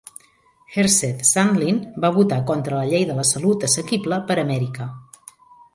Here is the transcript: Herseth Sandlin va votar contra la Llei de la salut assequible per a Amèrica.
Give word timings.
Herseth 0.75 1.21
Sandlin 1.31 1.77
va 2.05 2.11
votar 2.17 2.41
contra 2.49 2.81
la 2.81 2.89
Llei 2.93 3.07
de 3.11 3.19
la 3.21 3.27
salut 3.35 3.69
assequible 3.69 4.21
per 4.31 4.39
a 4.39 4.47
Amèrica. 4.49 4.91